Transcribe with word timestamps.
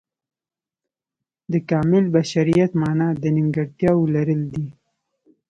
د 1.51 1.53
کامل 1.69 2.05
بشریت 2.15 2.71
معنا 2.81 3.07
د 3.21 3.23
نیمګړتیاو 3.35 3.99
لرل 4.15 4.41
دي. 4.53 4.67